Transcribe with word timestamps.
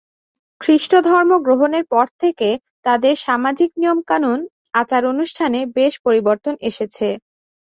খ্রীষ্ট 0.61 0.91
ধর্ম 1.07 1.31
গ্রহণের 1.45 1.85
পর 1.91 2.05
থেকে 2.21 2.49
তাদের 2.85 3.13
সামাজিক 3.25 3.69
নিয়ম-কানুন, 3.77 4.39
আচার-অনুষ্ঠানে 4.73 5.59
বেশ 5.77 5.93
পরিবর্তন 6.05 6.53
এসেছে। 6.69 7.07